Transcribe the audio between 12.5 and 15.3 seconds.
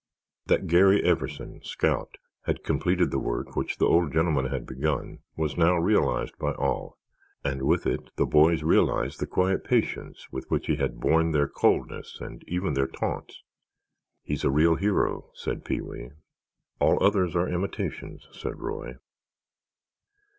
their taunts. "He's a real hero,"